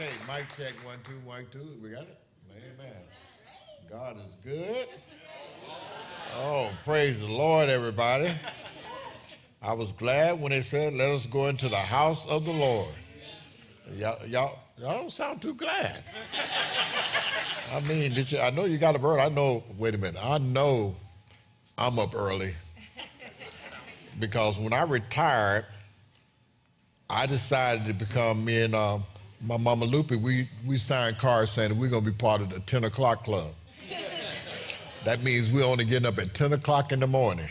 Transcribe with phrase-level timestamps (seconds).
[0.00, 1.76] Okay, mic check one, two, one, two.
[1.82, 2.18] We got it?
[2.56, 2.96] Amen.
[3.90, 4.88] God is good.
[6.38, 8.32] Oh, praise the Lord, everybody.
[9.60, 12.94] I was glad when they said, let us go into the house of the Lord.
[13.94, 16.02] Y'all, y'all, y'all don't sound too glad.
[17.70, 19.20] I mean, did you, I know you got a bird.
[19.20, 20.24] I know, wait a minute.
[20.24, 20.96] I know
[21.76, 22.54] I'm up early
[24.18, 25.66] because when I retired,
[27.10, 29.04] I decided to become me and um,
[29.40, 30.10] my mama Lupe.
[30.12, 33.54] We we signed cards saying we're gonna be part of the 10 o'clock club.
[35.04, 37.48] that means we're only getting up at 10 o'clock in the morning.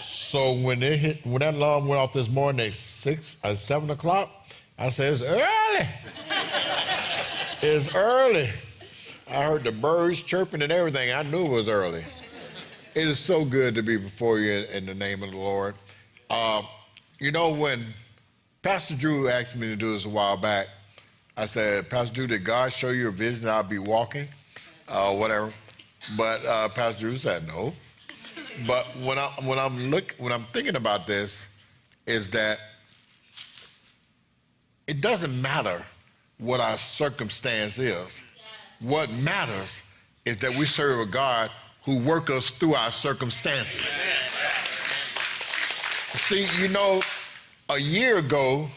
[0.00, 3.90] so when it hit, when that alarm went off this morning at six or seven
[3.90, 4.30] o'clock,
[4.78, 5.88] I said it's early.
[7.62, 8.50] it's early.
[9.28, 11.12] I heard the birds chirping and everything.
[11.12, 12.04] I knew it was early.
[12.94, 15.74] It is so good to be before you in, in the name of the Lord.
[16.30, 16.66] Um,
[17.18, 17.84] you know, when
[18.64, 20.68] Pastor Drew asked me to do this a while back,
[21.36, 24.26] I said, Pastor Drew, did God show you a vision I'll be walking?
[24.88, 25.52] Uh, whatever.
[26.16, 27.74] But uh, Pastor Drew said no.
[28.66, 31.44] But when I when I'm look when I'm thinking about this,
[32.06, 32.58] is that
[34.86, 35.82] it doesn't matter
[36.38, 38.08] what our circumstance is.
[38.80, 39.82] What matters
[40.24, 41.50] is that we serve a God
[41.84, 43.86] who work us through our circumstances.
[46.14, 47.02] See, you know,
[47.68, 48.68] a year ago,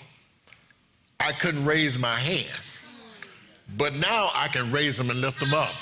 [1.19, 2.79] I couldn't raise my hands,
[3.77, 5.73] but now I can raise them and lift them up.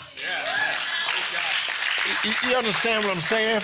[2.23, 3.61] You, you understand what I'm saying?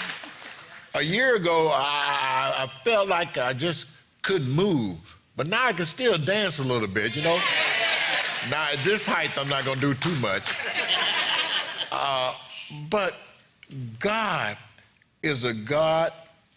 [0.94, 3.88] A year ago, I, I felt like I just
[4.22, 4.98] couldn't move,
[5.36, 7.40] but now I can still dance a little bit, you know?
[8.50, 10.54] Now, at this height, I'm not going to do too much.
[11.92, 12.34] Uh,
[12.90, 13.16] but
[14.00, 14.58] God
[15.24, 16.12] is a God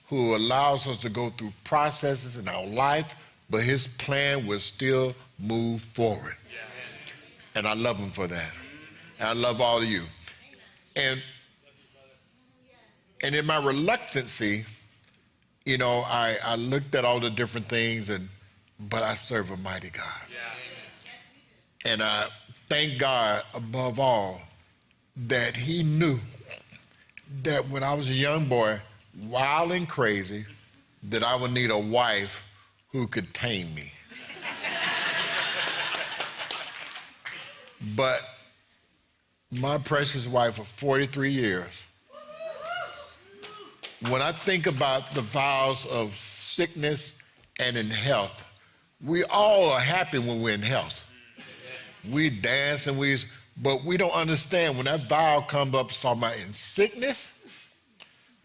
[0.09, 3.15] who allows us to go through processes in our life,
[3.51, 6.37] but his plan will still move forward.
[7.55, 8.51] And I love him for that.
[9.19, 10.03] And I love all of you.
[10.97, 11.23] And
[13.23, 14.67] and in my reluctancy,
[15.65, 18.29] you know, I, I looked at all the different things and
[18.79, 20.05] but I serve a mighty God.
[21.87, 22.27] And I
[22.69, 24.41] thank God above all
[25.17, 26.19] that he knew
[27.43, 28.81] that when I was a young boy,
[29.23, 30.45] wild and crazy,
[31.05, 32.43] that I would need a wife
[32.93, 33.93] who could tame me.
[37.97, 38.21] but
[39.51, 41.83] my precious wife of 43 years,
[44.09, 47.13] when I think about the vows of sickness
[47.59, 48.45] and in health,
[49.05, 51.03] we all are happy when we're in health.
[52.11, 53.19] We dance and we,
[53.57, 57.31] but we don't understand when that vow comes up talking about in sickness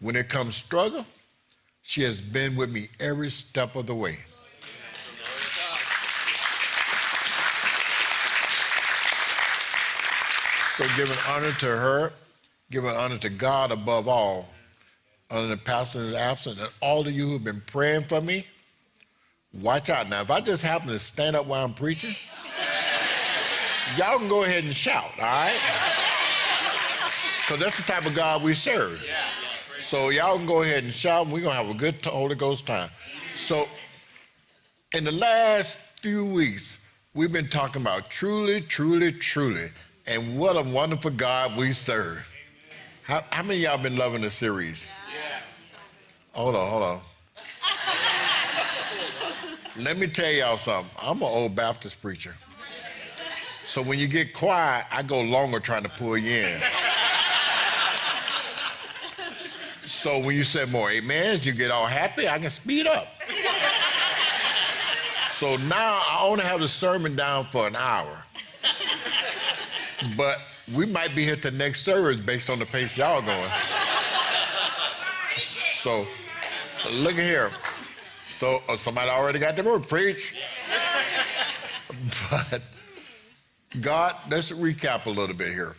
[0.00, 1.04] when it comes struggle,
[1.82, 4.18] she has been with me every step of the way.
[10.76, 12.12] So giving honor to her,
[12.70, 14.48] giving honor to God above all,
[15.30, 18.46] under the pastor is absent, and all of you who've been praying for me,
[19.52, 20.08] watch out.
[20.08, 22.14] Now, if I just happen to stand up while I'm preaching,
[23.96, 25.60] y'all can go ahead and shout, all right?
[27.40, 29.04] Because that's the type of God we serve.
[29.06, 29.29] Yeah.
[29.80, 32.34] So y'all can go ahead and shout, and we're going to have a good Holy
[32.34, 32.90] Ghost time.
[33.36, 33.66] So,
[34.92, 36.78] in the last few weeks,
[37.14, 39.70] we've been talking about truly, truly, truly,
[40.06, 42.26] and what a wonderful God we serve.
[43.02, 44.86] How, how many y'all been loving the series?
[45.12, 45.46] Yes.
[46.32, 47.00] Hold on, hold on.
[49.78, 50.90] Let me tell y'all something.
[51.00, 52.34] I'm an old Baptist preacher.
[53.64, 56.60] So when you get quiet, I go longer trying to pull you in.
[59.90, 63.08] So when you say more amens, you get all happy, I can speed up.
[65.32, 68.24] so now I only have the sermon down for an hour.
[70.16, 70.38] But
[70.72, 73.50] we might be here to next service based on the pace y'all going.
[75.80, 76.06] So
[76.92, 77.50] look at here.
[78.38, 80.36] So uh, somebody already got the word, preach.
[82.30, 82.62] but
[83.80, 85.74] God, let's recap a little bit here.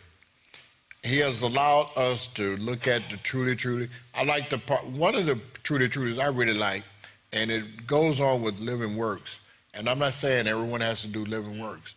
[1.02, 3.88] He has allowed us to look at the truly, truly.
[4.14, 6.84] I like the part, one of the truly, truly I really like,
[7.32, 9.40] and it goes on with living works.
[9.74, 11.94] And I'm not saying everyone has to do living works,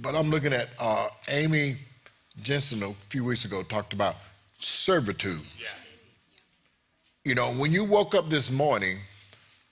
[0.00, 1.76] but I'm looking at uh, Amy
[2.42, 4.16] Jensen a few weeks ago talked about
[4.58, 5.40] servitude.
[5.58, 5.68] Yeah.
[7.24, 8.98] You know, when you woke up this morning,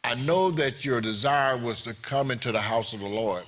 [0.03, 3.45] I know that your desire was to come into the house of the Lord,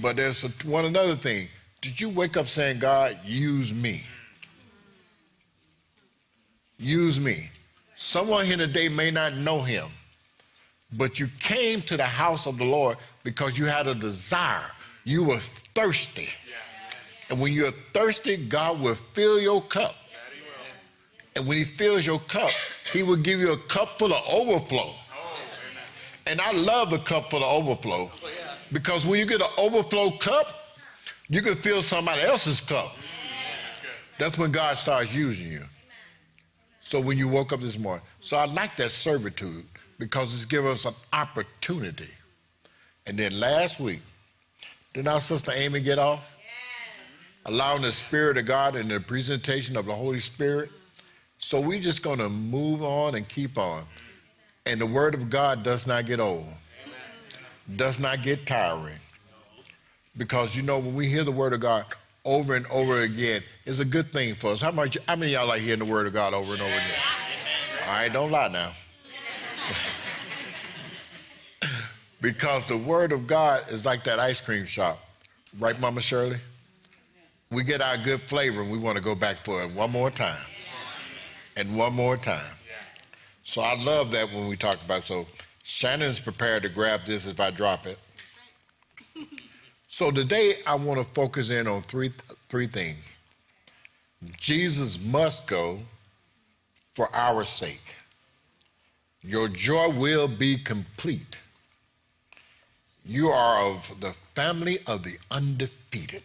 [0.00, 1.48] but there's a, one another thing.
[1.82, 4.04] Did you wake up saying, God, use me?
[6.84, 7.48] Use me.
[7.96, 9.88] Someone here today may not know him,
[10.92, 14.70] but you came to the house of the Lord because you had a desire
[15.04, 15.40] You were
[15.74, 16.28] thirsty.
[17.28, 19.94] And when you're thirsty, God will fill your cup.
[21.36, 22.50] And when He fills your cup,
[22.92, 24.94] He will give you a cup full of overflow.
[26.26, 28.10] And I love the cup full of overflow
[28.72, 30.46] because when you get an overflow cup,
[31.28, 32.92] you can fill somebody else's cup.
[34.18, 35.64] That's when God starts using you.
[36.94, 39.64] So when you woke up this morning, so I like that servitude
[39.98, 42.10] because it's given us an opportunity.
[43.04, 43.98] And then last week,
[44.92, 46.20] did our sister Amy get off?
[47.46, 50.70] Allowing the Spirit of God and the presentation of the Holy Spirit.
[51.40, 53.82] So we're just going to move on and keep on.
[54.64, 56.46] And the Word of God does not get old,
[57.74, 59.00] does not get tiring.
[60.16, 61.86] Because you know, when we hear the Word of God
[62.24, 64.60] over and over again, it's a good thing for us.
[64.60, 66.98] How, much, how many y'all like hearing the Word of God over and over again?
[67.86, 68.72] All right, don't lie now.
[72.20, 74.98] because the Word of God is like that ice cream shop.
[75.58, 76.38] Right, Mama Shirley?
[77.50, 80.10] We get our good flavor and we want to go back for it one more
[80.10, 80.40] time.
[81.56, 82.50] And one more time.
[83.44, 85.26] So I love that when we talk about so
[85.62, 87.98] Shannon's prepared to grab this if I drop it.
[89.96, 92.12] So today I want to focus in on three
[92.48, 93.04] three things.
[94.36, 95.78] Jesus must go
[96.96, 97.94] for our sake.
[99.22, 101.38] Your joy will be complete.
[103.06, 106.24] You are of the family of the undefeated.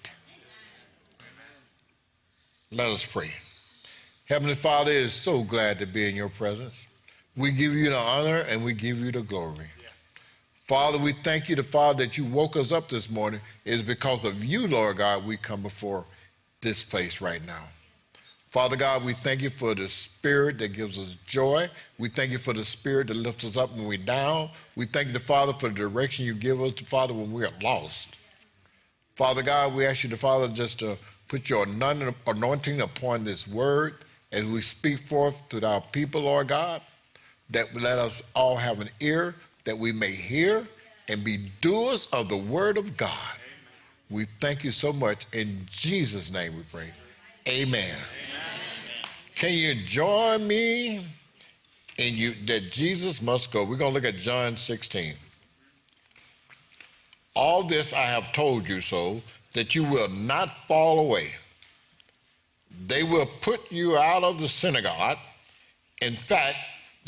[2.72, 3.34] Let us pray.
[4.26, 6.88] Heavenly Father, is so glad to be in your presence.
[7.38, 9.68] We give you the honor and we give you the glory.
[10.70, 13.42] Father, we thank you, the Father, that you woke us up this morning.
[13.66, 16.06] It is because of you, Lord God, we come before
[16.62, 17.64] this place right now.
[18.52, 21.68] Father God, we thank you for the spirit that gives us joy.
[21.98, 24.52] We thank you for the spirit that lifts us up when we're down.
[24.76, 27.54] We thank the Father, for the direction you give us, the Father, when we are
[27.64, 28.10] lost.
[29.16, 31.00] Father God, we ask you, the Father, just to
[31.30, 33.96] put your anointing upon this word
[34.32, 36.84] as we speak forth to our people, Lord God,
[37.50, 39.34] that let us all have an ear
[39.70, 40.68] that we may hear
[41.10, 43.38] and be doers of the word of God.
[44.10, 45.28] We thank you so much.
[45.32, 46.90] In Jesus' name we pray.
[47.48, 47.96] Amen.
[49.36, 51.06] Can you join me
[52.00, 53.64] in you that Jesus must go?
[53.64, 55.14] We're going to look at John 16.
[57.36, 59.22] All this I have told you so
[59.54, 61.34] that you will not fall away.
[62.88, 65.20] They will put you out of the synagogue.
[66.02, 66.58] In fact,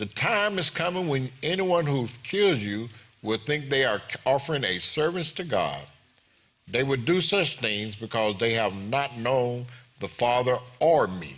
[0.02, 2.90] the time is coming when anyone who kills you
[3.22, 5.80] will think they are offering a service to God.
[6.68, 9.68] They would do such things because they have not known
[10.00, 11.36] the Father or me.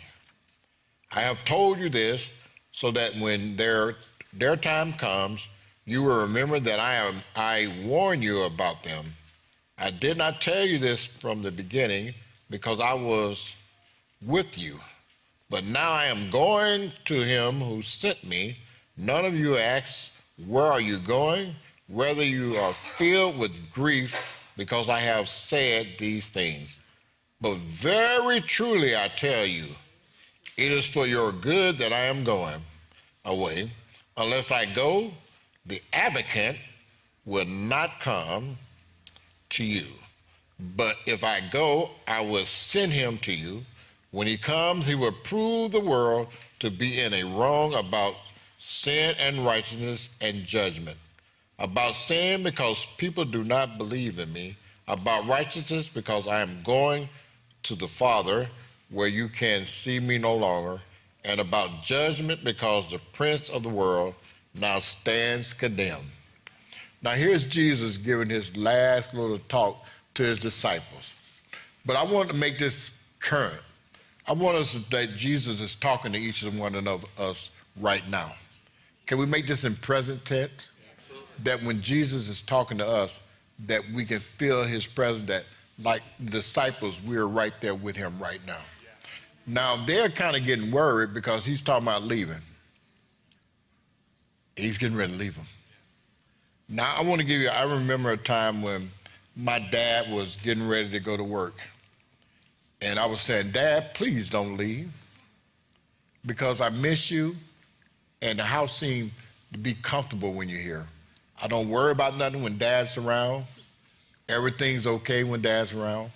[1.12, 2.30] I have told you this
[2.72, 3.96] so that when their,
[4.32, 5.46] their time comes,
[5.84, 9.04] you will remember that I, am, I warn you about them.
[9.78, 12.14] I did not tell you this from the beginning
[12.50, 13.56] because I was
[14.26, 14.80] with you.
[15.54, 18.58] But now I am going to him who sent me.
[18.98, 20.10] None of you asks,
[20.48, 21.54] Where are you going?
[21.88, 24.16] Whether you are filled with grief
[24.58, 26.80] because I have said these things.
[27.40, 29.66] But very truly I tell you,
[30.58, 32.62] it is for your good that I am going
[33.24, 33.70] away.
[34.18, 35.12] Unless I go,
[35.68, 36.58] the advocate
[37.26, 38.58] will not come
[39.52, 39.86] to you.
[40.76, 43.62] But if I go, I will send him to you.
[44.14, 46.28] When he comes, he will prove the world
[46.60, 48.14] to be in a wrong about
[48.60, 50.98] sin and righteousness and judgment.
[51.58, 54.56] About sin, because people do not believe in me.
[54.88, 57.10] About righteousness, because I am going
[57.64, 58.50] to the Father
[58.92, 60.80] where you can see me no longer,
[61.26, 64.14] and about judgment because the prince of the world
[64.54, 66.12] now stands condemned.
[67.02, 71.14] Now, here's Jesus giving his last little talk to his disciples.
[71.84, 73.60] But I want to make this current.
[74.26, 77.50] I want us that Jesus is talking to each and one of us
[77.80, 78.34] right now.
[79.06, 80.70] Can we make this in present tense?
[81.44, 83.20] That when Jesus is talking to us,
[83.66, 85.44] that we can feel his presence, that
[85.82, 88.62] like disciples, we're right there with him right now.
[89.46, 92.42] Now they're kind of getting worried because he's talking about leaving.
[94.56, 95.46] He's getting ready to leave them.
[96.70, 98.90] Now I want to give you, I remember a time when
[99.36, 101.56] my dad was getting ready to go to work.
[102.84, 104.92] And I was saying, Dad, please don't leave
[106.26, 107.34] because I miss you
[108.22, 109.12] and the house seemed
[109.54, 110.86] to be comfortable when you're here.
[111.42, 113.46] I don't worry about nothing when dad's around.
[114.28, 116.12] Everything's okay when dad's around.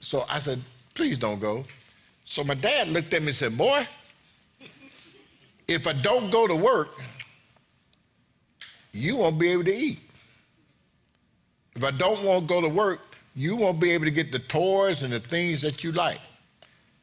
[0.00, 0.60] So I said,
[0.94, 1.64] please don't go.
[2.24, 3.86] So my dad looked at me and said, Boy,
[5.68, 7.00] if I don't go to work,
[8.92, 10.00] you won't be able to eat.
[11.76, 14.38] If I don't want to go to work, you won't be able to get the
[14.38, 16.20] toys and the things that you like.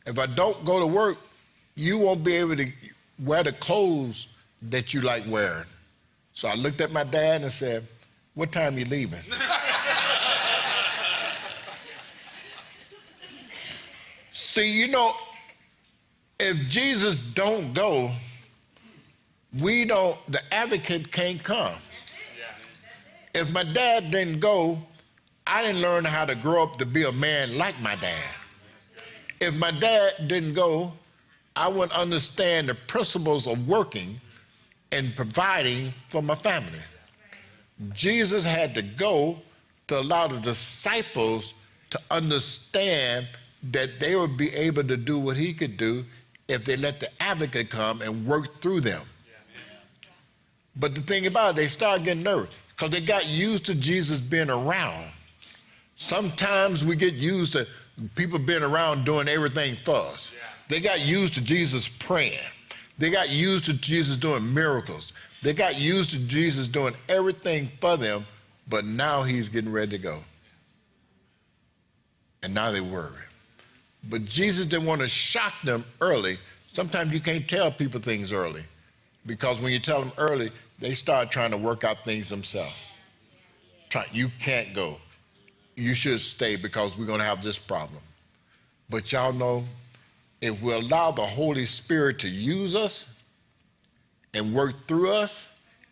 [0.05, 1.17] If I don't go to work,
[1.75, 2.71] you won't be able to
[3.19, 4.27] wear the clothes
[4.63, 5.65] that you like wearing.
[6.33, 7.87] So I looked at my dad and said,
[8.35, 9.19] What time are you leaving?
[14.31, 15.13] See, you know,
[16.39, 18.11] if Jesus don't go,
[19.59, 21.75] we don't, the advocate can't come.
[23.33, 24.79] If my dad didn't go,
[25.47, 28.23] I didn't learn how to grow up to be a man like my dad.
[29.39, 30.91] If my dad didn't go,
[31.55, 34.19] I wouldn't understand the principles of working
[34.91, 36.79] and providing for my family.
[37.93, 39.39] Jesus had to go
[39.87, 41.53] to allow the disciples
[41.91, 43.27] to understand
[43.71, 46.03] that they would be able to do what he could do
[46.47, 49.01] if they let the advocate come and work through them.
[50.75, 54.19] But the thing about it, they started getting nervous because they got used to Jesus
[54.19, 55.07] being around.
[55.97, 57.67] Sometimes we get used to
[58.15, 60.31] people being around doing everything for us.
[60.69, 62.39] They got used to Jesus praying.
[62.97, 65.11] They got used to Jesus doing miracles.
[65.41, 68.25] They got used to Jesus doing everything for them,
[68.67, 70.23] but now he's getting ready to go.
[72.43, 73.11] And now they worry.
[74.03, 76.37] But Jesus didn't want to shock them early.
[76.67, 78.63] Sometimes you can't tell people things early
[79.25, 82.77] because when you tell them early, they start trying to work out things themselves.
[83.89, 84.97] Try, you can't go.
[85.77, 88.01] You should stay because we're going to have this problem.
[88.89, 89.63] But y'all know,
[90.41, 93.05] if we allow the Holy Spirit to use us
[94.33, 95.45] and work through us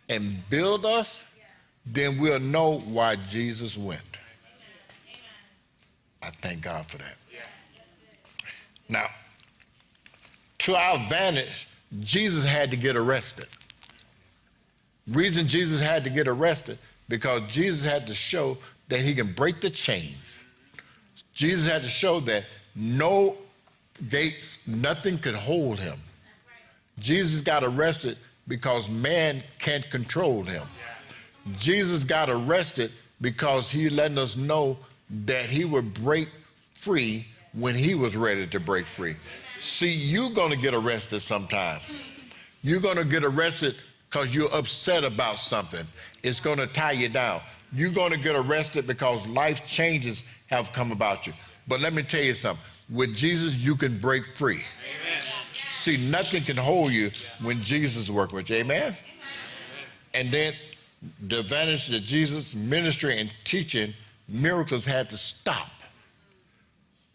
[0.09, 1.23] and build us,
[1.85, 4.01] then we'll know why Jesus went.
[6.23, 7.15] I thank God for that.
[8.89, 9.05] Now,
[10.59, 11.67] to our advantage,
[11.99, 13.45] Jesus had to get arrested.
[15.07, 18.57] Reason Jesus had to get arrested because Jesus had to show
[18.89, 20.15] that he can break the chains.
[21.33, 23.37] Jesus had to show that no
[24.09, 25.99] gates, nothing could hold him.
[26.99, 30.63] Jesus got arrested because man can't control him.
[31.57, 34.77] Jesus got arrested because he letting us know
[35.25, 36.29] that he would break
[36.73, 39.15] free when he was ready to break free.
[39.59, 41.79] See, you're going to get arrested sometime.
[42.61, 43.75] You're going to get arrested
[44.09, 45.85] because you're upset about something.
[46.23, 47.41] It's going to tie you down.
[47.75, 51.33] You're going to get arrested because life changes have come about you.
[51.67, 52.63] But let me tell you something.
[52.89, 54.61] With Jesus, you can break free.
[54.61, 55.23] Amen.
[55.81, 58.57] See, nothing can hold you when Jesus is working with you.
[58.57, 58.81] Amen?
[58.83, 58.95] Amen?
[60.13, 60.53] And then
[61.27, 63.93] the advantage that Jesus' ministry and teaching
[64.29, 65.69] miracles had to stop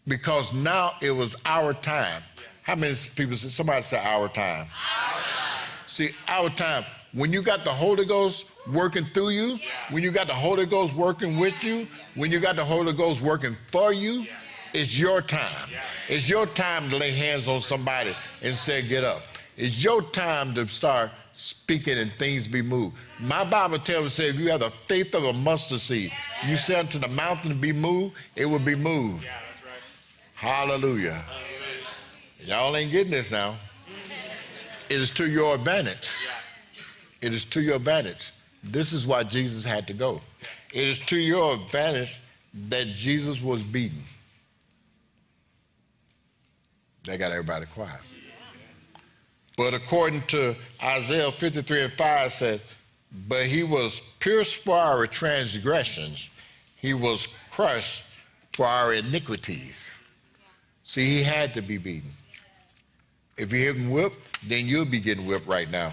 [0.07, 2.21] because now it was our time.
[2.63, 4.67] How many people say, somebody say our time?
[4.67, 5.67] Our time.
[5.87, 6.85] See, our time.
[7.13, 10.93] When you got the Holy Ghost working through you, when you got the Holy Ghost
[10.93, 14.25] working with you, when you got the Holy Ghost working for you,
[14.73, 15.69] it's your time.
[16.07, 19.21] It's your time to lay hands on somebody and say, get up.
[19.57, 22.95] It's your time to start speaking and things be moved.
[23.19, 26.11] My Bible tells us, if you have the faith of a mustard seed,
[26.45, 29.25] you say unto the mountain to be moved, it will be moved.
[30.35, 31.21] Hallelujah.
[32.39, 33.55] Y'all ain't getting this now.
[34.89, 36.09] It is to your advantage.
[37.21, 38.31] It is to your advantage.
[38.63, 40.21] This is why Jesus had to go.
[40.73, 42.19] It is to your advantage
[42.69, 44.03] that Jesus was beaten.
[47.05, 47.99] They got everybody quiet.
[49.57, 52.61] But according to Isaiah 53 and 5 said,
[53.27, 56.29] but he was pierced for our transgressions.
[56.77, 58.03] He was crushed
[58.53, 59.83] for our iniquities.
[60.83, 62.09] See, he had to be beaten.
[63.37, 65.91] If you haven't whipped, then you'll be getting whipped right now.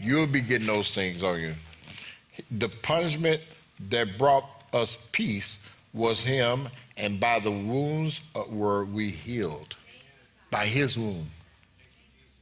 [0.00, 1.54] You'll be getting those things on you.
[2.50, 3.42] The punishment
[3.90, 5.58] that brought us peace
[5.92, 9.76] was him, and by the wounds uh, were we healed.
[10.50, 11.26] By his wound.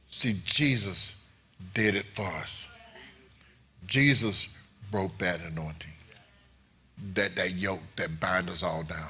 [0.09, 1.13] See, Jesus
[1.73, 2.67] did it for us.
[3.85, 4.47] Jesus
[4.89, 5.91] broke that anointing,
[7.13, 9.09] that, that yoke that binds us all down.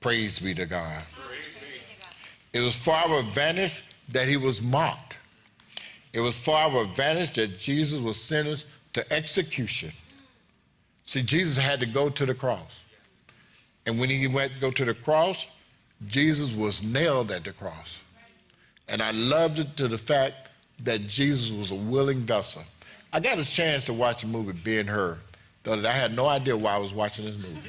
[0.00, 1.02] Praise be to God.
[2.52, 5.18] It was for our advantage that he was mocked.
[6.16, 9.92] It was for our advantage that Jesus was sentenced to execution.
[11.04, 12.80] See, Jesus had to go to the cross.
[13.84, 15.46] And when he went to go to the cross,
[16.06, 17.98] Jesus was nailed at the cross.
[18.88, 20.36] And I loved it to the fact
[20.84, 22.62] that Jesus was a willing vessel.
[23.12, 25.18] I got a chance to watch the movie Ben Hur.
[25.64, 27.60] Though I had no idea why I was watching this movie.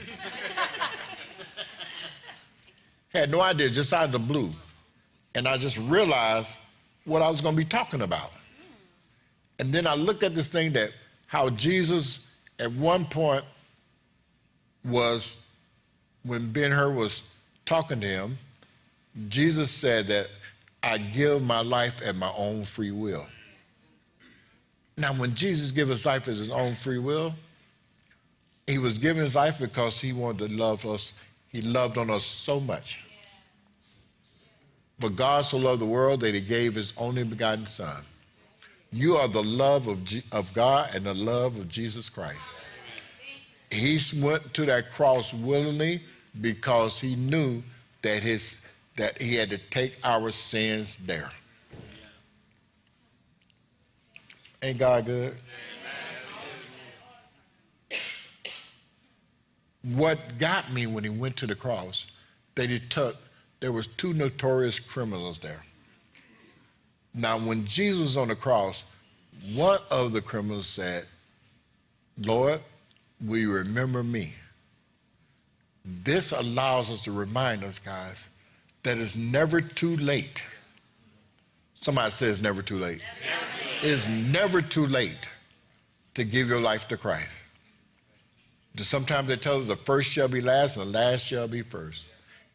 [3.10, 4.52] Had no idea, just out of the blue.
[5.36, 6.56] And I just realized
[7.04, 8.32] what I was going to be talking about.
[9.60, 10.92] And then I looked at this thing that
[11.28, 12.20] how Jesus
[12.60, 13.44] at one point
[14.86, 15.36] was
[16.24, 17.24] when Ben Hur was
[17.66, 18.38] talking to him,
[19.30, 20.28] Jesus said that
[20.84, 23.26] I give my life at my own free will.
[24.98, 27.34] Now, when Jesus gave his life as his own free will,
[28.66, 31.14] he was giving his life because he wanted to love us.
[31.50, 33.00] He loved on us so much.
[35.00, 38.04] But God so loved the world that he gave his only begotten Son.
[38.92, 42.40] You are the love of, G- of God and the love of Jesus Christ.
[43.70, 46.02] He went to that cross willingly
[46.40, 47.64] because he knew
[48.02, 48.56] that his
[48.98, 51.32] that he had to take our sins there.
[54.62, 55.38] Ain't God good?
[59.84, 62.08] What got me when he went to the cross,
[62.58, 63.18] he took,
[63.60, 65.64] there was two notorious criminals there.
[67.18, 68.84] Now, when Jesus was on the cross,
[69.54, 71.08] one of the criminals said,
[72.20, 72.62] Lord,
[73.20, 74.34] will you remember me?
[75.84, 78.28] This allows us to remind us, guys,
[78.84, 80.44] that it's never too late.
[81.82, 83.02] Somebody says never too late.
[83.82, 85.30] It's never too late
[86.14, 87.30] to give your life to Christ.
[88.78, 92.04] Sometimes they tell us the first shall be last and the last shall be first.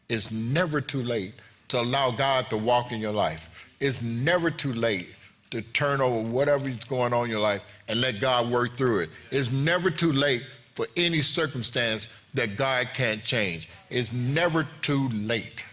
[0.07, 1.33] It's never too late
[1.73, 3.49] to allow God to walk in your life.
[3.79, 5.09] It's never too late
[5.49, 8.99] to turn over whatever is going on in your life and let God work through
[8.99, 9.09] it.
[9.31, 10.43] It's never too late
[10.75, 13.69] for any circumstance that God can't change.
[13.89, 15.65] It's never too late.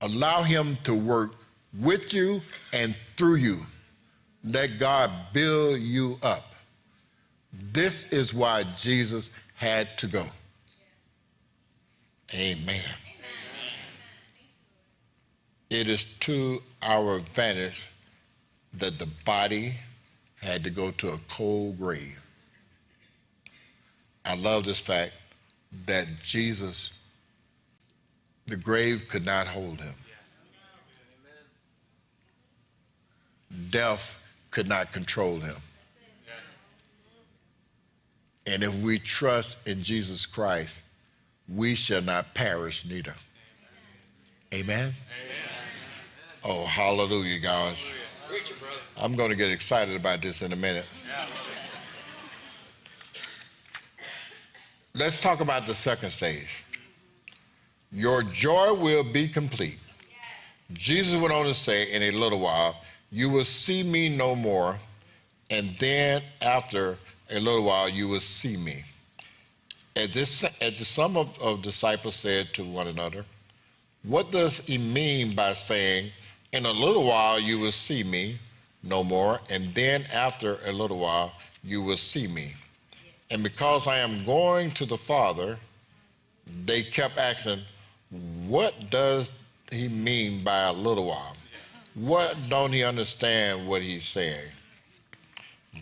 [0.00, 1.30] Allow Him to work
[1.78, 3.64] with you and through you.
[4.42, 6.54] Let God build you up.
[7.52, 10.26] This is why Jesus had to go.
[12.34, 12.80] Amen.
[15.68, 17.86] It is to our advantage
[18.74, 19.74] that the body
[20.36, 22.18] had to go to a cold grave.
[24.24, 25.14] I love this fact
[25.86, 26.90] that Jesus,
[28.46, 29.94] the grave could not hold him.
[33.70, 34.14] Death
[34.50, 35.56] could not control him.
[38.46, 40.80] And if we trust in Jesus Christ,
[41.48, 43.14] we shall not perish neither.
[44.52, 44.92] Amen?
[45.24, 45.34] Amen.
[46.44, 47.84] Oh, hallelujah, guys.
[48.96, 50.84] I'm going to get excited about this in a minute.
[54.94, 56.64] Let's talk about the second stage.
[57.90, 59.78] Your joy will be complete.
[60.72, 64.78] Jesus went on to say, in a little while, you will see me no more,
[65.50, 66.98] and then after
[67.30, 68.84] a little while you will see me.
[69.94, 73.24] At this, at the some of, of disciples said to one another,
[74.02, 76.10] What does he mean by saying,
[76.52, 78.38] In a little while you will see me
[78.82, 82.54] no more, and then after a little while you will see me?
[83.30, 85.58] And because I am going to the Father,
[86.64, 87.60] they kept asking,
[88.46, 89.30] What does
[89.70, 91.36] he mean by a little while?
[91.94, 94.50] What don't he understand what he's saying?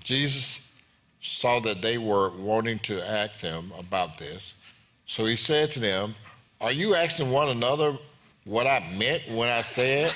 [0.03, 0.61] Jesus
[1.21, 4.55] saw that they were wanting to ask him about this.
[5.07, 6.15] So he said to them,
[6.61, 7.97] Are you asking one another
[8.45, 10.13] what I meant when I said?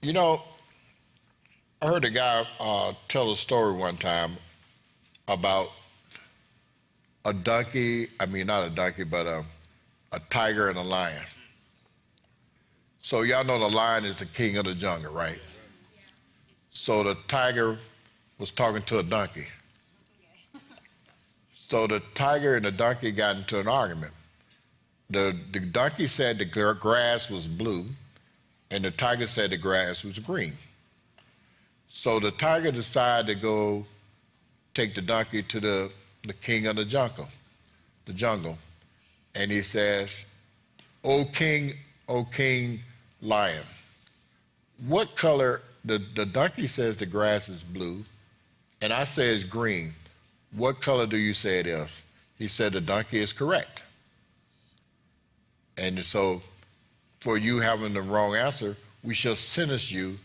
[0.00, 0.42] you know,
[1.82, 4.36] I heard a guy uh, tell a story one time
[5.28, 5.68] about
[7.24, 9.44] a donkey, I mean, not a donkey, but a,
[10.12, 11.22] a tiger and a lion.
[13.00, 15.38] So, y'all know the lion is the king of the jungle, right?
[16.70, 17.78] So the tiger
[18.38, 19.46] was talking to a donkey.
[21.68, 24.12] So the tiger and the donkey got into an argument.
[25.10, 27.86] The, the donkey said the grass was blue,
[28.70, 30.54] and the tiger said the grass was green.
[31.88, 33.86] So the tiger decided to go
[34.74, 35.90] take the donkey to the,
[36.24, 37.28] the king of the jungle,
[38.06, 38.56] the jungle.
[39.34, 40.10] And he says,
[41.04, 41.74] O king,
[42.08, 42.80] O king
[43.20, 43.64] lion,
[44.86, 48.04] what color the, the donkey says the grass is blue,
[48.80, 49.94] and I say it's green.
[50.52, 52.00] What color do you say it is?
[52.36, 53.82] He said the donkey is correct.
[55.76, 56.42] And so,
[57.20, 60.18] for you having the wrong answer, we shall sentence you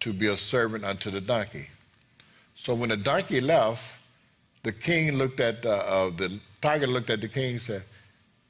[0.00, 1.68] to be a servant unto the donkey.
[2.54, 3.82] So when the donkey left,
[4.62, 7.82] the king looked at the, uh, the tiger looked at the king and said,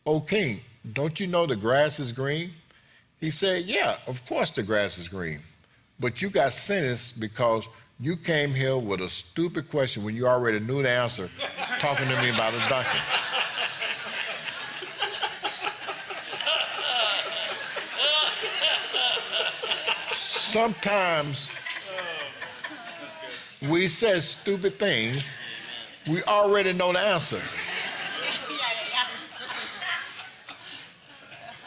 [0.06, 0.60] "Oh king,
[0.92, 2.52] don't you know the grass is green?"
[3.20, 5.42] He said, "Yeah, of course the grass is green."
[6.00, 7.68] But you got sentenced because
[8.00, 11.30] you came here with a stupid question when you already knew the answer,
[11.78, 12.98] talking to me about a donkey.
[20.12, 21.48] Sometimes
[23.62, 25.24] we say stupid things
[26.06, 27.40] we already know the answer.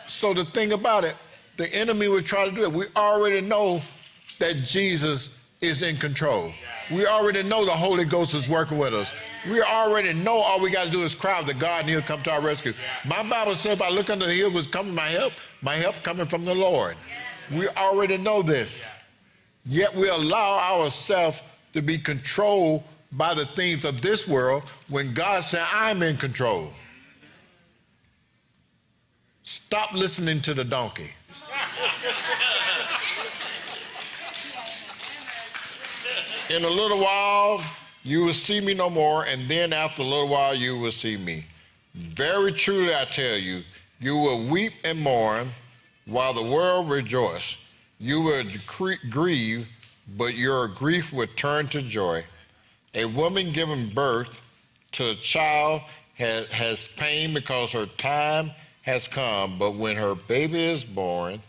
[0.05, 1.15] So the thing about it,
[1.57, 2.71] the enemy would try to do it.
[2.71, 3.81] We already know
[4.39, 5.30] that Jesus
[5.62, 6.52] is in control.
[6.91, 9.12] We already know the Holy Ghost is working with us.
[9.50, 12.02] We already know all we got to do is cry out to God and He'll
[12.02, 12.73] come to our rescue.
[13.06, 15.95] My Bible says if I look under the hill, was coming my help, my help
[16.04, 16.95] coming from the Lord.
[17.52, 18.86] We already know this.
[19.65, 21.41] Yet we allow ourselves
[21.73, 26.71] to be controlled by the things of this world when God said, I'm in control.
[29.43, 31.12] Stop listening to the donkey.
[36.49, 37.62] In a little while,
[38.03, 41.17] you will see me no more, and then after a little while, you will see
[41.17, 41.45] me.
[41.93, 43.63] Very truly, I tell you,
[43.99, 45.49] you will weep and mourn
[46.05, 47.57] while the world rejoice.
[47.99, 48.45] You will
[49.10, 49.67] grieve,
[50.15, 52.23] but your grief will turn to joy.
[52.95, 54.39] A woman giving birth
[54.93, 55.81] to a child
[56.13, 58.51] has, has pain because her time
[58.83, 61.41] has come, but when her baby is born,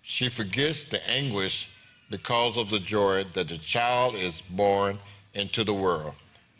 [0.00, 1.69] she forgets the anguish
[2.10, 4.98] because of the joy that the child is born
[5.34, 6.14] into the world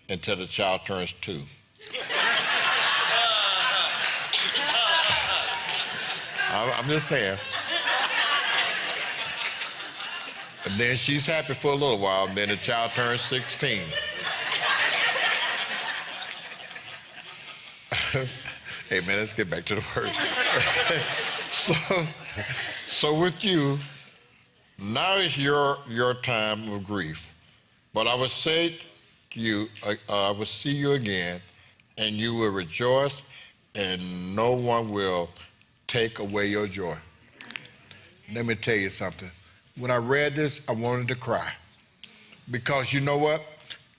[0.09, 1.41] until the child turns two.
[6.81, 7.37] I'm just saying.
[10.65, 13.83] And then she's happy for a little while, and then the child turns 16.
[18.89, 20.09] hey man, let's get back to the word.
[21.53, 21.75] so,
[22.87, 23.79] so with you,
[24.81, 27.29] now is your your time of grief.
[27.93, 28.79] But I will say
[29.33, 31.41] to you, uh, I will see you again,
[31.99, 33.23] and you will rejoice,
[33.75, 35.29] and no one will
[35.87, 36.95] take away your joy.
[38.33, 39.31] Let me tell you something.
[39.77, 41.53] When I read this, I wanted to cry.
[42.51, 43.43] Because you know what?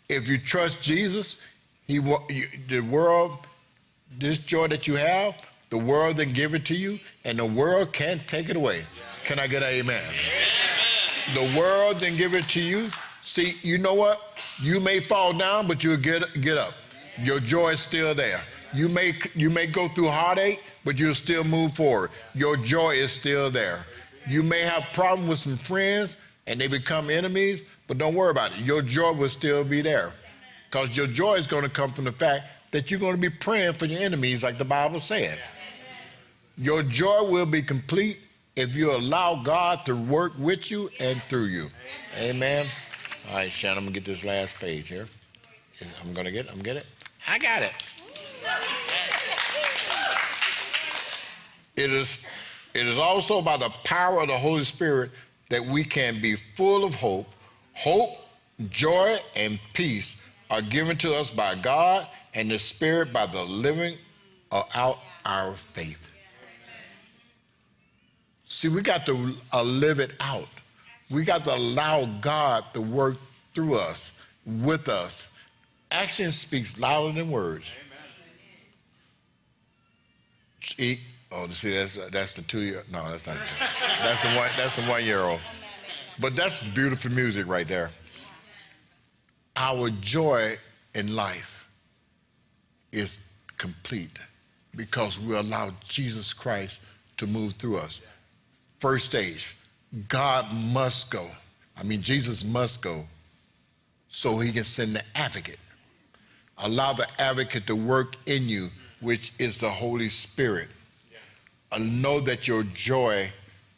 [0.10, 1.38] If you trust Jesus,
[1.88, 3.46] he the world,
[4.18, 5.36] this joy that you have,
[5.70, 8.86] the world then give it to you, and the world can't take it away.
[9.24, 10.04] Can I get an amen?
[11.34, 12.90] The world then give it to you.
[13.24, 14.20] See, you know what?
[14.62, 16.74] You may fall down, but you'll get get up.
[17.22, 18.42] Your joy is still there.
[18.74, 22.12] You may you may go through heartache, but you'll still move forward.
[22.34, 23.86] Your joy is still there.
[24.28, 28.52] You may have problem with some friends and they become enemies, but don't worry about
[28.52, 28.60] it.
[28.60, 30.12] Your joy will still be there.
[30.70, 33.30] Because your joy is going to come from the fact that you're going to be
[33.30, 35.38] praying for your enemies, like the Bible said.
[36.58, 38.18] Your joy will be complete
[38.56, 41.70] if you allow God to work with you and through you.
[42.18, 42.66] Amen.
[43.30, 45.08] All right, Shannon, I'm gonna get this last page here.
[46.02, 46.52] I'm gonna get it.
[46.52, 46.86] I'm get it.
[47.28, 47.72] I got it.
[51.76, 52.18] It is,
[52.74, 55.12] it is also by the power of the Holy Spirit
[55.50, 57.28] that we can be full of hope.
[57.74, 58.18] Hope,
[58.70, 60.16] joy, and peace
[60.50, 63.98] are given to us by God and the Spirit by the living
[64.52, 66.11] uh, out our faith.
[68.52, 70.50] See, we got to uh, live it out.
[71.10, 73.16] We got to allow God to work
[73.56, 74.12] through us,
[74.46, 75.26] with us.
[75.90, 77.72] Action speaks louder than words.
[80.64, 81.00] See,
[81.32, 82.84] oh, see, that's that's the two year.
[82.92, 83.38] No, that's not.
[84.00, 84.50] That's the one.
[84.58, 85.40] That's the one year old.
[86.20, 87.90] But that's beautiful music right there.
[89.56, 90.58] Our joy
[90.94, 91.68] in life
[92.92, 93.18] is
[93.58, 94.20] complete
[94.76, 96.80] because we allow Jesus Christ
[97.18, 98.02] to move through us.
[98.82, 99.56] First stage,
[100.08, 101.30] God must go.
[101.78, 103.06] I mean, Jesus must go
[104.10, 105.60] so he can send the advocate.
[106.58, 110.68] Allow the advocate to work in you, which is the Holy Spirit.
[111.12, 111.78] Yeah.
[111.78, 113.30] know that your joy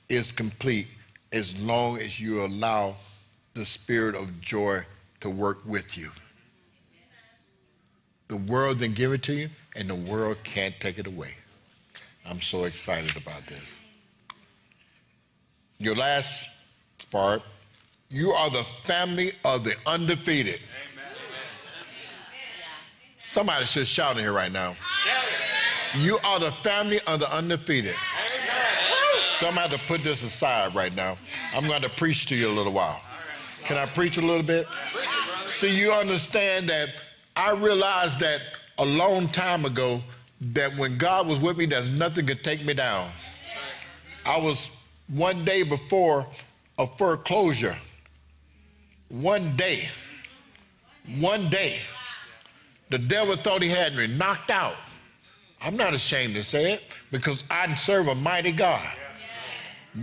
[0.08, 0.88] is complete
[1.34, 2.96] as long as you allow
[3.56, 4.84] the spirit of joy
[5.20, 6.12] to work with you.
[8.30, 11.34] The world then give it to you, and the world can't take it away.
[12.26, 13.83] I'm so excited about this.
[15.80, 16.48] Your last
[17.12, 17.42] part,
[18.10, 20.56] you are the family of the undefeated.
[20.56, 21.06] Amen.
[23.20, 24.76] Somebody should shout in here right now.
[25.96, 27.96] You are the family of the undefeated.
[29.38, 31.18] Somebody to put this aside right now.
[31.56, 33.02] I'm going to preach to you a little while.
[33.64, 34.68] Can I preach a little bit?
[35.48, 36.90] See, you understand that
[37.36, 38.42] I realized that
[38.78, 40.02] a long time ago
[40.42, 43.10] that when God was with me, there's nothing could take me down.
[44.26, 44.70] I was
[45.14, 46.26] one day before
[46.78, 47.78] a foreclosure.
[49.10, 49.90] One day.
[51.20, 51.80] One day.
[52.90, 54.76] The devil thought he had me knocked out.
[55.62, 58.86] I'm not ashamed to say it because I serve a mighty God.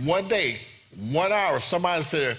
[0.03, 0.59] One day,
[0.97, 2.37] one hour, somebody said,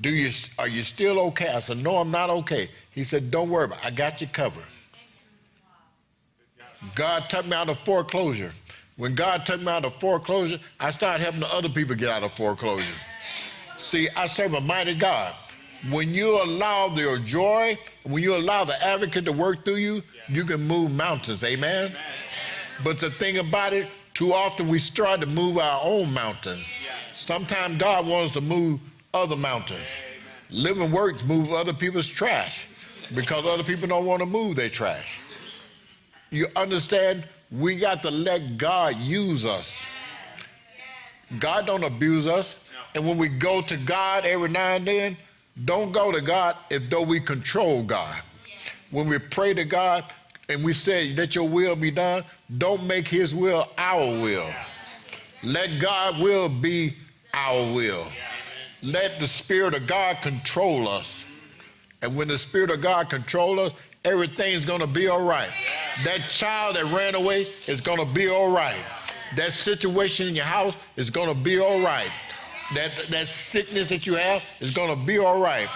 [0.00, 1.48] Do you are you still okay?
[1.48, 2.68] I said, No, I'm not okay.
[2.90, 3.86] He said, Don't worry about it.
[3.86, 4.66] I got you covered.
[6.94, 8.52] God took me out of foreclosure.
[8.96, 12.22] When God took me out of foreclosure, I started helping the other people get out
[12.22, 12.94] of foreclosure.
[13.78, 15.34] See, I serve a mighty God.
[15.90, 20.44] When you allow your joy, when you allow the advocate to work through you, you
[20.44, 21.42] can move mountains.
[21.42, 21.86] Amen?
[21.86, 21.96] Amen.
[22.84, 26.66] But the thing about it, too often we start to move our own mountains.
[27.14, 28.80] Sometimes God wants to move
[29.12, 29.86] other mountains.
[30.50, 32.66] Living works move other people's trash
[33.14, 35.18] because other people don't want to move their trash.
[36.30, 37.24] You understand?
[37.52, 39.70] We got to let God use us.
[41.38, 42.56] God don't abuse us.
[42.94, 45.16] And when we go to God every now and then,
[45.64, 48.20] don't go to God if though we control God.
[48.90, 50.04] When we pray to God
[50.48, 52.24] and we say, let your will be done,
[52.58, 54.48] don't make his will our will.
[55.42, 56.94] Let God will be
[57.34, 58.06] our will.
[58.82, 61.24] Let the Spirit of God control us.
[62.00, 63.72] And when the Spirit of God controls us,
[64.04, 65.50] everything's going to be all right.
[66.04, 68.82] That child that ran away is going to be all right.
[69.36, 72.10] That situation in your house is going to be all right.
[72.74, 75.68] That, that sickness that you have is going to be all right.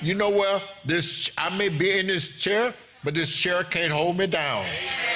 [0.00, 0.62] You know what?
[0.84, 4.64] This I may be in this chair, but this chair can't hold me down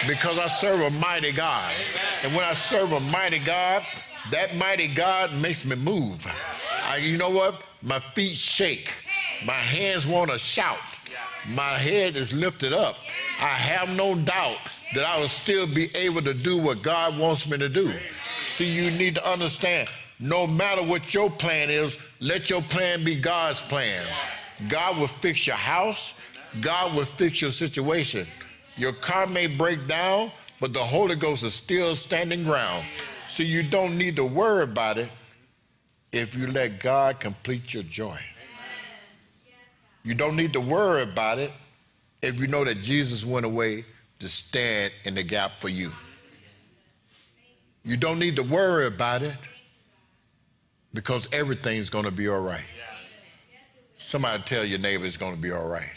[0.06, 1.72] because I serve a mighty God.
[2.22, 3.82] And when I serve a mighty God,
[4.30, 6.26] that mighty God makes me move.
[6.82, 7.62] I, you know what?
[7.82, 8.90] My feet shake.
[9.44, 10.78] My hands want to shout.
[11.48, 12.96] My head is lifted up.
[13.40, 14.58] I have no doubt
[14.94, 17.92] that I will still be able to do what God wants me to do.
[18.46, 19.88] See, you need to understand
[20.20, 24.04] no matter what your plan is, let your plan be God's plan.
[24.68, 26.14] God will fix your house,
[26.60, 28.26] God will fix your situation.
[28.76, 30.30] Your car may break down,
[30.60, 32.86] but the Holy Ghost is still standing ground.
[33.28, 35.10] So you don't need to worry about it
[36.12, 38.18] if you let God complete your joy.
[40.04, 41.50] You don't need to worry about it
[42.20, 43.84] if you know that Jesus went away
[44.20, 45.92] to stand in the gap for you.
[47.84, 49.34] You don't need to worry about it
[50.92, 52.64] because everything's going to be all right.
[53.96, 55.90] Somebody tell your neighbor it's going to be all right.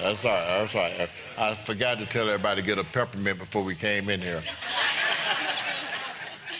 [0.00, 0.46] That's all right.
[0.46, 1.10] That's all right.
[1.38, 4.42] I forgot to tell everybody to get a peppermint before we came in here.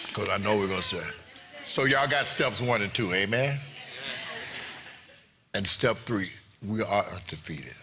[0.09, 1.03] Because I know we're going to say.
[1.65, 3.59] So y'all got steps one and two, amen?
[5.55, 6.31] And step three,
[6.67, 7.75] we are defeated.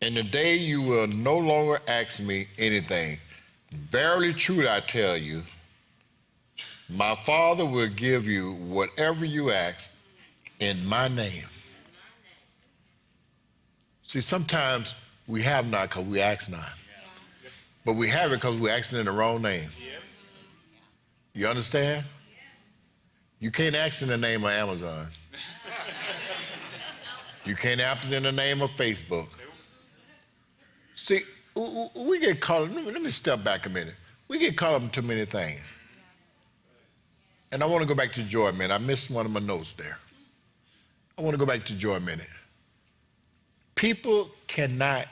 [0.00, 3.18] In the day you will no longer ask me anything.
[3.72, 5.42] Verily, truly, I tell you,
[6.88, 9.90] my Father will give you whatever you ask
[10.60, 11.44] in my name.
[14.06, 14.94] See, sometimes
[15.26, 16.72] we have not because we ask not.
[17.84, 19.68] But we have it because we're asking in the wrong name.
[21.34, 22.06] You understand?
[23.38, 25.08] You can't ask in the name of Amazon.
[27.48, 29.28] You can't ask in the name of Facebook.
[30.94, 31.22] See,
[31.54, 33.94] we get caught, let me step back a minute.
[34.28, 35.62] We get caught up too many things.
[37.50, 38.74] And I want to go back to joy a minute.
[38.74, 39.96] I missed one of my notes there.
[41.16, 42.28] I want to go back to joy a minute.
[43.74, 45.06] People cannot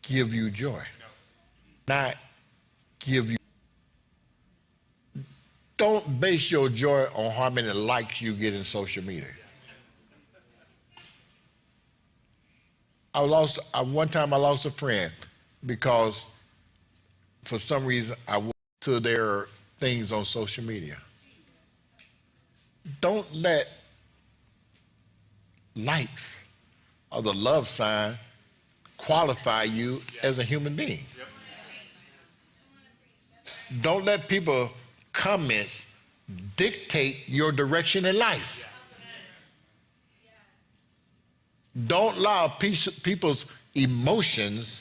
[0.00, 0.82] give you joy.
[1.86, 2.16] Not
[3.00, 3.36] give you.
[5.76, 9.26] Don't base your joy on how many likes you get in social media.
[13.14, 15.12] I lost, I, one time I lost a friend
[15.66, 16.24] because
[17.44, 20.96] for some reason I went to their things on social media
[23.00, 23.68] don't let
[25.76, 26.36] likes
[27.12, 28.16] or the love sign
[28.96, 31.04] qualify you as a human being.
[33.80, 34.70] Don't let people
[35.12, 35.82] comments
[36.56, 38.64] dictate your direction in life.
[41.86, 44.80] Don't allow people's emotions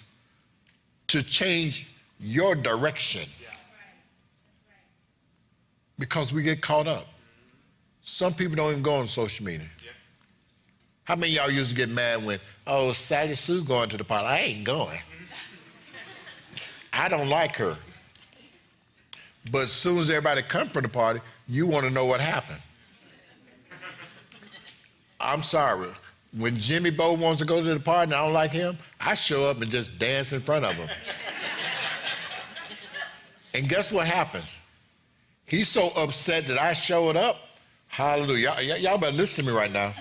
[1.07, 1.87] to change
[2.19, 3.27] your direction
[5.99, 7.07] because we get caught up.
[8.03, 9.67] Some people don't even go on social media.
[9.83, 9.91] Yeah.
[11.03, 14.25] How many y'all used to get mad when, oh, Sally Sue going to the party?
[14.25, 14.97] I ain't going.
[16.91, 17.77] I don't like her.
[19.51, 22.59] But as soon as everybody come from the party, you want to know what happened.
[25.19, 25.89] I'm sorry.
[26.37, 29.15] When Jimmy Bo wants to go to the party and I don't like him, I
[29.15, 30.89] show up and just dance in front of him.
[33.53, 34.55] and guess what happens?
[35.45, 37.37] He's so upset that I showed up
[37.89, 38.55] Hallelujah.
[38.61, 39.93] Y'all, y'all better listen to me right now.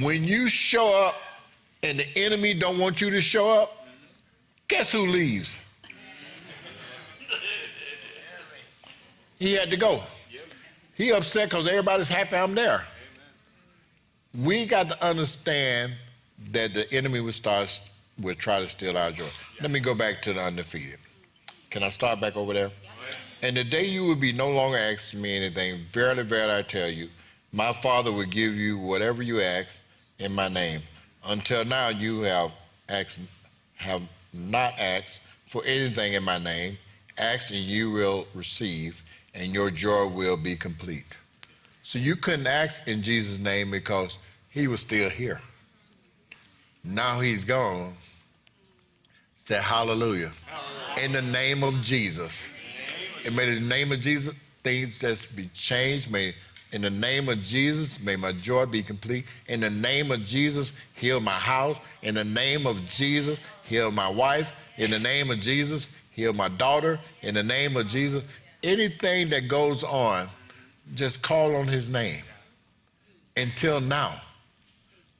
[0.00, 1.14] when you show up
[1.82, 3.86] and the enemy don't want you to show up,
[4.66, 5.56] guess who leaves?
[9.38, 10.02] He had to go.
[11.02, 12.84] He upset because everybody's happy I'm there.
[14.32, 15.94] We got to understand
[16.52, 17.80] that the enemy will start
[18.20, 19.26] will try to steal our joy.
[19.60, 21.00] Let me go back to the undefeated.
[21.70, 22.70] Can I start back over there?
[23.42, 26.88] And the day you will be no longer asking me anything, verily, verily, I tell
[26.88, 27.08] you,
[27.52, 29.80] my Father will give you whatever you ask
[30.20, 30.82] in my name.
[31.26, 32.52] Until now, you have
[32.88, 33.18] asked,
[33.74, 35.18] have not asked
[35.50, 36.78] for anything in my name.
[37.18, 39.02] Ask and you will receive,
[39.34, 41.06] and your joy will be complete.
[41.82, 44.18] So you couldn't ask in Jesus' name because
[44.48, 45.40] he was still here.
[46.84, 47.94] Now he's gone.
[49.44, 50.32] Say hallelujah.
[50.46, 51.04] hallelujah.
[51.04, 52.32] In the name of Jesus.
[53.24, 56.10] And may the name of Jesus, things just be changed.
[56.10, 56.34] May
[56.72, 59.26] in the name of Jesus, may my joy be complete.
[59.46, 61.76] In the name of Jesus, heal my house.
[62.02, 64.52] In the name of Jesus, heal my wife.
[64.78, 66.98] In the name of Jesus, heal my daughter.
[67.20, 68.24] In the name of Jesus,
[68.62, 70.28] anything that goes on,
[70.94, 72.22] just call on his name
[73.36, 74.20] until now.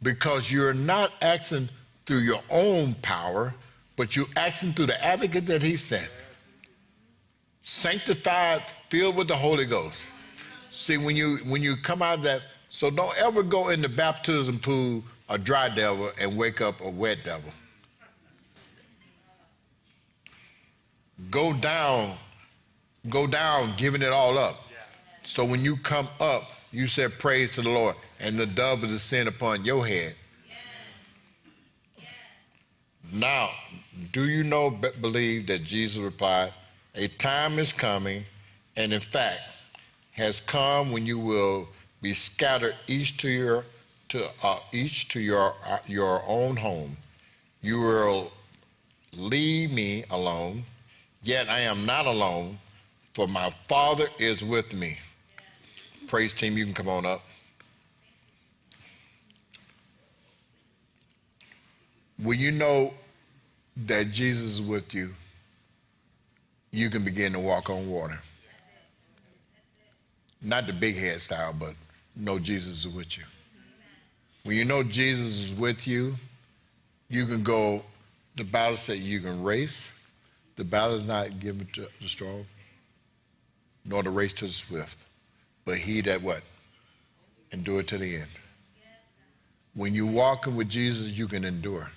[0.03, 1.69] Because you're not acting
[2.07, 3.55] through your own power,
[3.97, 6.11] but you're acting through the advocate that he sent
[7.63, 9.99] sanctified, filled with the Holy Ghost.
[10.71, 13.89] See, when you when you come out of that, so don't ever go in the
[13.89, 17.51] baptism pool a dry devil and wake up a wet devil.
[21.31, 22.17] Go down,
[23.09, 24.61] go down, giving it all up.
[25.25, 28.93] So when you come up, you said praise to the Lord, and the dove is
[28.93, 30.15] descend upon your head.
[33.13, 33.51] Now,
[34.13, 36.53] do you know, believe that Jesus replied,
[36.95, 38.25] a time is coming,
[38.77, 39.41] and in fact,
[40.13, 41.69] has come when you will
[42.01, 43.65] be scattered each to your
[44.09, 46.97] to uh, each to your uh, your own home.
[47.63, 48.33] You will
[49.15, 50.65] leave me alone,
[51.23, 52.59] yet I am not alone,
[53.15, 54.99] for my Father is with me.
[56.09, 57.23] Praise team, you can come on up.
[62.23, 62.95] When you know
[63.77, 65.11] that Jesus is with you,
[66.71, 68.19] you can begin to walk on water.
[70.41, 71.75] Not the big head style, but
[72.17, 73.25] know Jesus is with you.
[74.45, 76.17] When you know Jesus is with you,
[77.09, 77.85] you can go,
[78.37, 79.87] the Bible says you can race.
[80.57, 82.45] The battle is not given to the strong,
[83.85, 84.99] nor the race to the swift,
[85.65, 86.43] but he that what?
[87.51, 88.29] Endure to the end.
[89.75, 91.91] When you're walking with Jesus, you can endure.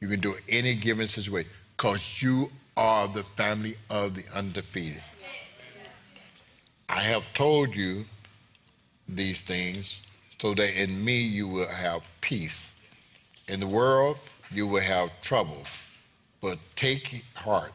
[0.00, 5.02] You can do any given situation because you are the family of the undefeated.
[6.88, 8.04] I have told you
[9.08, 10.00] these things
[10.40, 12.68] so that in me you will have peace.
[13.48, 14.18] In the world
[14.50, 15.62] you will have trouble,
[16.40, 17.72] but take heart.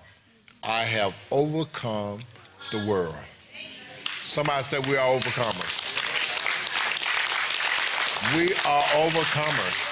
[0.66, 2.20] I have overcome
[2.72, 3.16] the world.
[4.24, 5.82] Somebody said we are overcomers.
[8.34, 9.92] We are overcomers.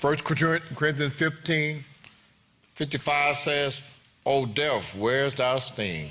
[0.00, 0.16] 1
[0.76, 1.84] Corinthians 15
[2.74, 3.80] 55 says,
[4.24, 6.10] O death, where's thy sting?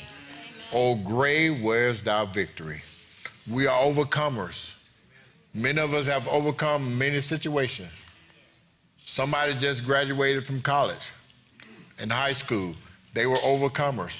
[0.73, 2.81] O grave, where's thy victory?
[3.49, 4.73] We are overcomers.
[5.53, 7.91] Many of us have overcome many situations.
[9.03, 11.11] Somebody just graduated from college
[12.01, 12.75] and high school.
[13.13, 14.19] They were overcomers.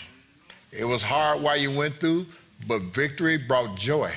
[0.72, 2.28] It was hard while you went through,
[2.68, 4.14] but victory brought joy.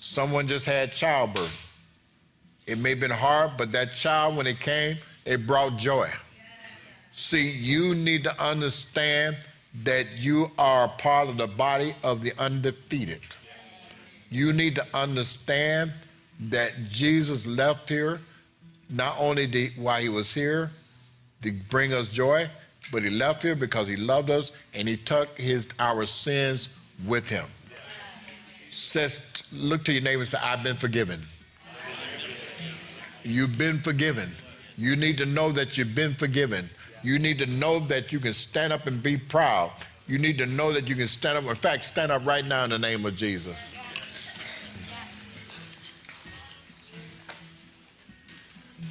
[0.00, 1.52] Someone just had childbirth.
[2.66, 6.10] It may have been hard, but that child, when it came, it brought joy.
[7.12, 9.36] See, you need to understand
[9.84, 13.20] that you are part of the body of the undefeated.
[14.30, 15.92] You need to understand
[16.48, 18.20] that Jesus left here
[18.88, 20.70] not only did, while he was here
[21.42, 22.48] to bring us joy,
[22.90, 26.68] but he left here because he loved us and he took his our sins
[27.06, 27.44] with him.
[28.68, 29.20] Says,
[29.52, 31.20] look to your neighbor and say, I've been forgiven.
[33.24, 34.32] You've been forgiven.
[34.76, 36.70] You need to know that you've been forgiven.
[37.02, 39.72] You need to know that you can stand up and be proud.
[40.06, 41.44] You need to know that you can stand up.
[41.44, 43.56] In fact, stand up right now in the name of Jesus.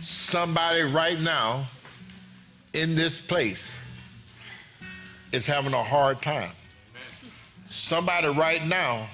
[0.02, 1.66] Somebody right now
[2.74, 3.72] in this place
[5.32, 6.52] is having a hard time.
[7.70, 9.08] Somebody right now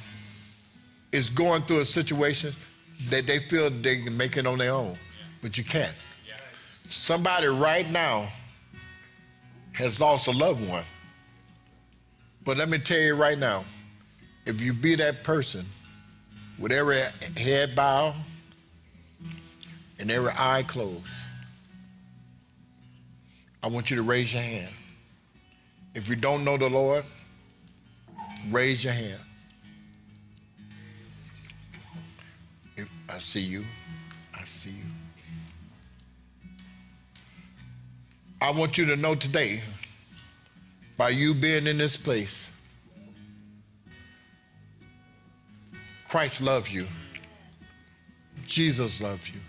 [1.12, 2.54] is going through a situation
[3.10, 4.98] that they feel they can make it on their own,
[5.42, 5.96] but you can't.
[6.90, 8.30] Somebody right now
[9.74, 10.86] has lost a loved one.
[12.44, 13.66] But let me tell you right now,
[14.46, 15.66] if you be that person
[16.58, 17.04] with every
[17.36, 18.16] head bowed
[20.00, 21.06] and every eye closed,
[23.68, 24.70] I want you to raise your hand.
[25.94, 27.04] If you don't know the Lord,
[28.50, 29.20] raise your hand.
[32.78, 33.66] If, I see you.
[34.34, 34.86] I see you.
[38.40, 39.60] I want you to know today,
[40.96, 42.48] by you being in this place,
[46.08, 46.88] Christ loves you.
[48.46, 49.42] Jesus loves you.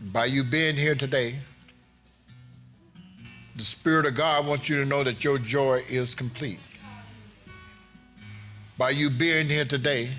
[0.00, 1.40] By you being here today,
[3.58, 6.60] the Spirit of God wants you to know that your joy is complete.
[8.78, 10.10] By you being here today,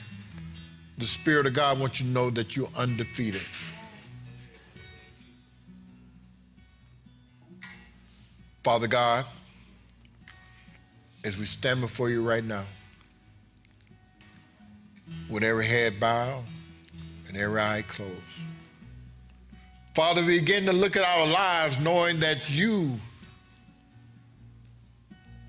[0.97, 3.41] the Spirit of God wants you to know that you're undefeated.
[8.61, 9.25] Father God,
[11.23, 12.65] as we stand before you right now,
[15.29, 16.43] with every head bowed
[17.29, 18.11] and every eye closed.
[19.95, 22.99] Father, we begin to look at our lives knowing that you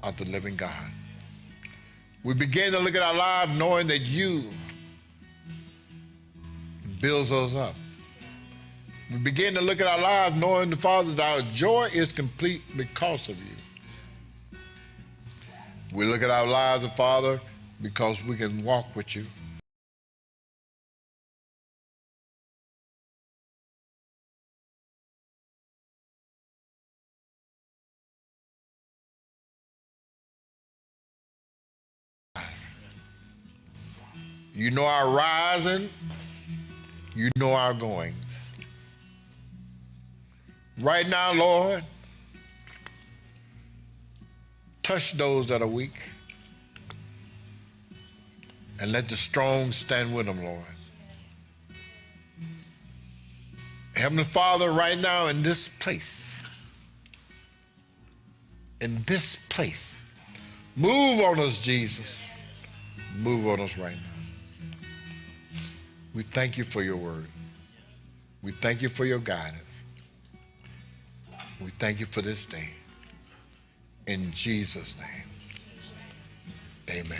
[0.02, 0.90] are the living God.
[2.22, 4.44] We begin to look at our lives knowing that you
[7.00, 7.74] builds us up.
[9.10, 12.62] We begin to look at our lives knowing the Father that our joy is complete
[12.76, 14.58] because of you.
[15.92, 17.40] We look at our lives, Father,
[17.82, 19.26] because we can walk with you.
[34.60, 35.88] You know our rising,
[37.14, 38.14] you know our goings.
[40.78, 41.82] Right now, Lord,
[44.82, 45.98] touch those that are weak
[48.78, 50.60] and let the strong stand with them, Lord.
[53.96, 56.30] Heavenly Father, right now in this place,
[58.82, 59.94] in this place,
[60.76, 62.14] move on us, Jesus.
[63.16, 64.09] Move on us right now.
[66.14, 67.26] We thank you for your word.
[68.42, 69.62] We thank you for your guidance.
[71.62, 72.70] We thank you for this day.
[74.06, 75.28] In Jesus' name,
[76.88, 77.18] amen.